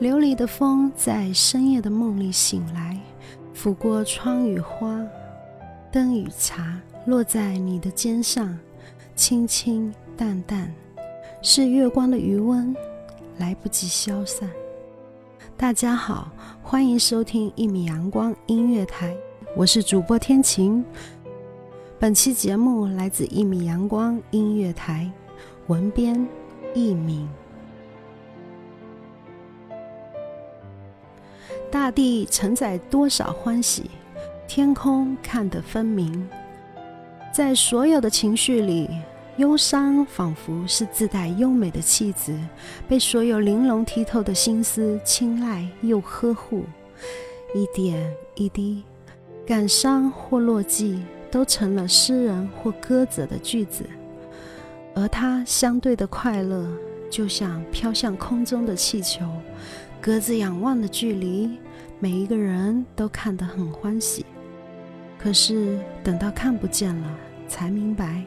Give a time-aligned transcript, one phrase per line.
[0.00, 2.98] 琉璃的风在深夜的梦里醒来，
[3.54, 4.98] 抚过窗与花，
[5.92, 8.58] 灯与茶落在你的肩上，
[9.14, 10.72] 清清淡淡，
[11.42, 12.74] 是月光的余温，
[13.36, 14.48] 来不及消散。
[15.54, 19.14] 大家好，欢迎收听一米阳光音乐台，
[19.54, 20.82] 我是主播天晴。
[21.98, 25.12] 本期节目来自一米阳光音乐台，
[25.66, 26.26] 文编
[26.74, 27.28] 一米。
[31.70, 33.88] 大地承载多少欢喜，
[34.48, 36.28] 天空看得分明。
[37.32, 38.90] 在所有的情绪里，
[39.36, 42.36] 忧伤仿佛是自带优美的气质，
[42.88, 46.64] 被所有玲珑剔透的心思青睐又呵护。
[47.54, 48.82] 一点一滴，
[49.46, 50.98] 感伤或落寂，
[51.30, 53.84] 都成了诗人或歌者的句子。
[54.92, 56.66] 而它相对的快乐，
[57.08, 59.24] 就像飘向空中的气球。
[60.00, 61.58] 隔着仰望的距离，
[61.98, 64.24] 每一个人都看得很欢喜。
[65.18, 67.14] 可是等到看不见了，
[67.46, 68.24] 才明白，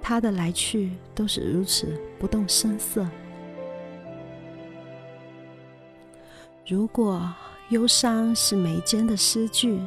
[0.00, 3.04] 他的来去都是如此不动声色。
[6.64, 7.34] 如果
[7.70, 9.80] 忧伤是眉间的诗句，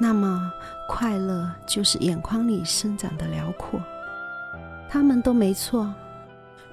[0.00, 0.52] 那么
[0.88, 3.80] 快乐就是眼眶里生长的辽阔。
[4.88, 5.94] 他们都没错，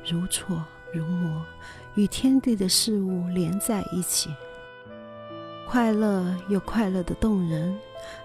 [0.04, 1.46] 如错如磨。
[1.96, 4.30] 与天地的事物连在一起，
[5.68, 7.78] 快乐有快乐的动人，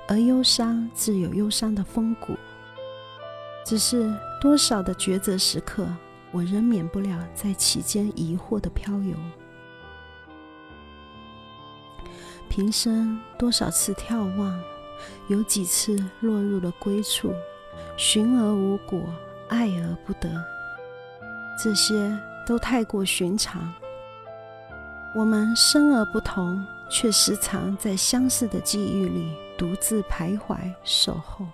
[0.07, 2.37] 而忧伤自有忧伤的风骨。
[3.65, 5.89] 只是多少的抉择时刻，
[6.31, 9.17] 我仍免不了在其间疑惑的漂游。
[12.49, 14.63] 平生多少次眺望，
[15.29, 17.33] 有几次落入了归处，
[17.97, 19.01] 寻而无果，
[19.49, 20.31] 爱而不得。
[21.61, 21.95] 这些。
[22.47, 23.73] 都太过寻常。
[25.15, 31.47] 我们生而不同，却时常在相似的际遇里独自徘徊守候。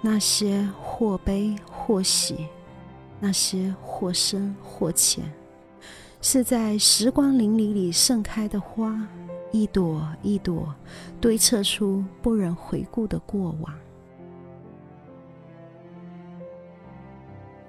[0.00, 2.46] 那些或悲或喜，
[3.18, 5.24] 那些或深或浅，
[6.20, 9.00] 是在时光林里里盛开的花，
[9.50, 10.74] 一朵一朵
[11.20, 13.74] 堆砌出不忍回顾的过往。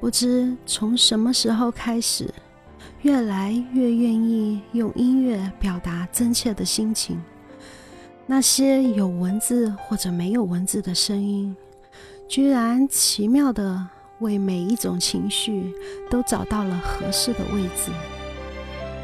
[0.06, 2.32] 不知从什么时候开始，
[3.02, 7.20] 越来越愿意用音乐表达真切的心情。
[8.28, 11.58] 那些有文字或者没有文字的声音，
[12.28, 13.84] 居然奇妙的
[14.20, 15.74] 为每一种情绪
[16.08, 17.92] 都找到了合适的位置。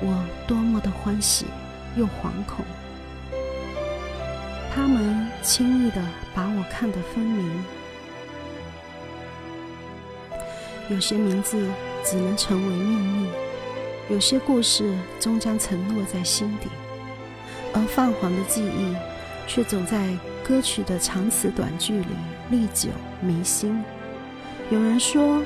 [0.03, 1.47] 我多么的欢喜
[1.97, 2.63] 又惶恐，
[4.71, 7.80] 他们轻易的把我看得分明。
[10.91, 11.57] 有些名字
[12.03, 13.27] 只能成为秘密，
[14.09, 16.67] 有些故事终将沉落在心底，
[17.73, 18.93] 而泛黄的记忆
[19.47, 20.09] 却总在
[20.43, 22.07] 歌曲的长词短句里
[22.49, 22.89] 历久
[23.21, 23.81] 弥新。
[24.69, 25.41] 有人说，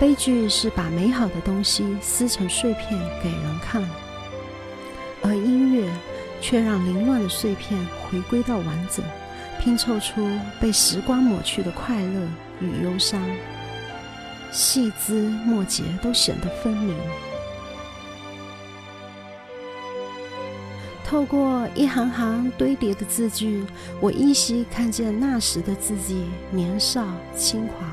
[0.00, 3.84] 悲剧是把美好的东西撕成碎片给人看，
[5.22, 5.86] 而音乐
[6.40, 9.04] 却让凌乱的碎片回归到完整，
[9.60, 10.26] 拼凑出
[10.58, 12.28] 被时光抹去的快乐
[12.60, 13.22] 与忧伤，
[14.50, 16.94] 细枝末节都显得分明。
[21.04, 23.64] 透过一行行堆叠的字句，
[24.00, 27.06] 我依稀看见那时的自己年少
[27.36, 27.88] 轻狂、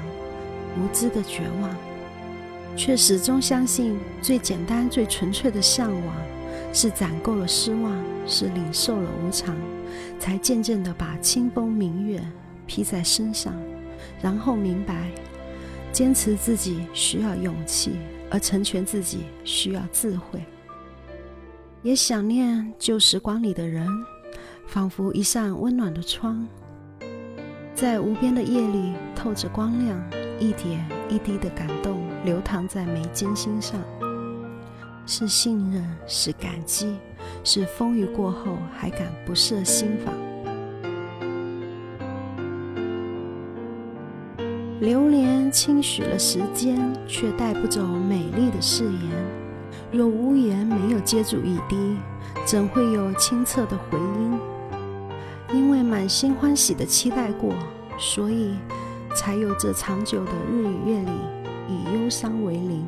[0.80, 1.70] 无知的绝望，
[2.76, 6.16] 却始终相信最简单、最纯粹的向往，
[6.74, 7.92] 是攒够了失望，
[8.26, 9.56] 是领受了无常，
[10.20, 12.20] 才渐渐地把清风明月
[12.66, 13.54] 披在身上，
[14.24, 15.12] 然后明白，
[15.94, 17.92] 坚持自己需要勇气，
[18.32, 20.44] 而成全自己需要智慧。
[21.84, 23.88] 也想念旧时光里的人，
[24.66, 26.48] 仿佛一扇温暖的窗，
[27.76, 30.04] 在无边的夜里透着光亮，
[30.40, 33.80] 一点一滴的感动流淌在眉间心上，
[35.06, 36.98] 是信任，是感激，
[37.44, 40.12] 是风雨过后还敢不设心防。
[44.80, 46.78] 流年轻许了时间，
[47.08, 49.02] 却带不走美丽的誓言。
[49.92, 51.96] 若屋檐没有接住雨滴，
[52.46, 54.40] 怎会有清澈的回音？
[55.54, 57.54] 因为满心欢喜的期待过，
[57.98, 58.56] 所以
[59.16, 61.12] 才有这长久的日与月里
[61.70, 62.84] 以忧伤为邻。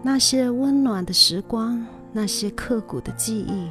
[0.00, 3.68] 那些温暖的时光，那些刻骨的记忆，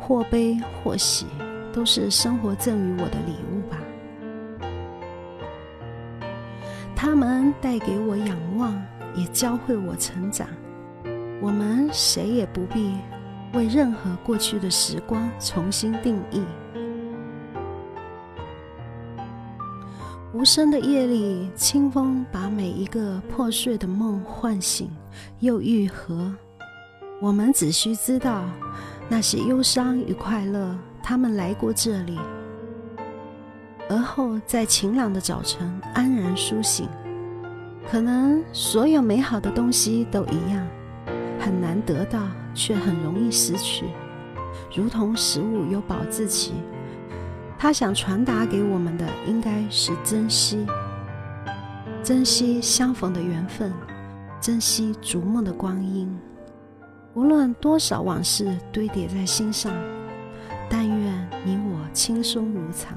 [0.00, 1.26] 或悲或喜，
[1.72, 3.78] 都是生活赠予我的礼物吧。
[7.04, 8.74] 他们带给我仰望，
[9.14, 10.48] 也教会我成长。
[11.38, 12.94] 我们谁也不必
[13.52, 16.42] 为任何过去的时光重新定义。
[20.32, 24.90] 无声的夜里，清风把每一个破碎的梦唤醒
[25.40, 26.34] 又愈合。
[27.20, 28.46] 我们只需知道，
[29.10, 32.18] 那些忧伤与快乐，他们来过这里，
[33.88, 36.88] 而后在晴朗的早晨安然苏醒。
[37.90, 40.66] 可能所有美好的东西都一样。
[41.38, 42.20] 很难得到，
[42.54, 43.84] 却很容易失去，
[44.74, 46.54] 如同食物有保质期。
[47.58, 50.66] 他想传达给我们的，应该是珍惜，
[52.02, 53.70] 珍惜相逢的缘分，
[54.40, 56.18] 珍惜逐梦的光阴。
[57.12, 59.70] 无论多少往事堆叠在心上，
[60.70, 62.96] 但愿你我轻松如常。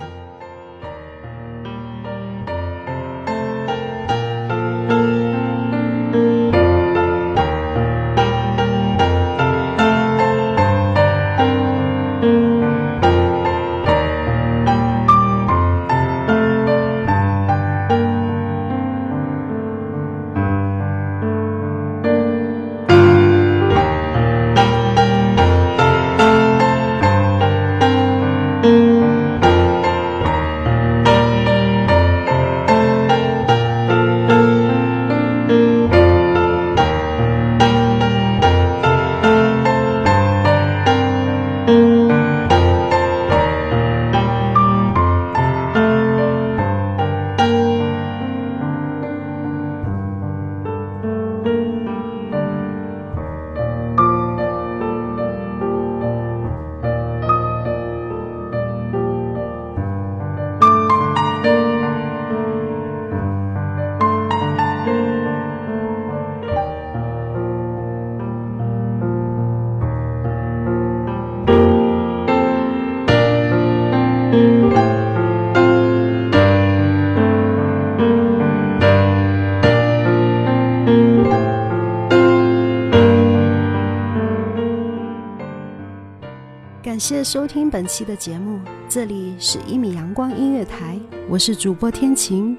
[86.84, 92.58] 感谢收听本期的节目，这里是一米阳光音乐台，我是主播天晴，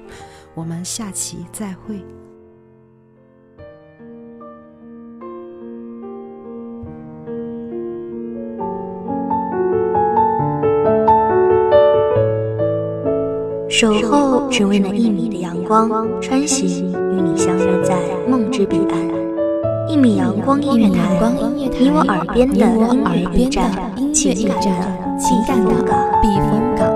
[0.53, 1.99] 我们下期再会。
[13.67, 15.89] 守候只为那一米的阳光，
[16.21, 17.97] 穿行与你相约在
[18.27, 19.09] 梦之彼岸。
[19.87, 21.19] 一米阳光音乐台，
[21.55, 25.69] 你我耳边的音乐驿站，情感的情感的
[26.21, 26.89] 避风港。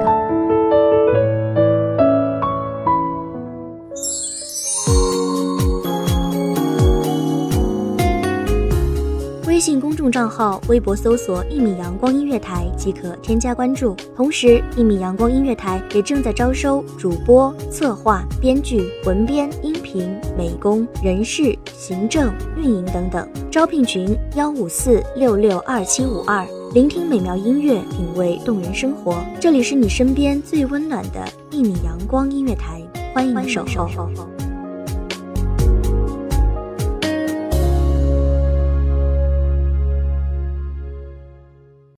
[9.48, 10.34] 微信公众账号。
[10.34, 13.96] 号，微博搜索“一米阳光音乐台”即可添加关注。
[14.16, 23.28] 同时，一米阳光音乐台也正在招收主播、策划、编剧、文编、音频、美工、人事、行政、运营等等。
[23.52, 26.46] 招聘群：幺五四六六二七五二。
[26.74, 29.24] 聆听美妙音乐，品味动人生活。
[29.40, 32.82] 这里是你身边最温暖的一米阳光音乐台，
[33.14, 34.33] 欢迎守候。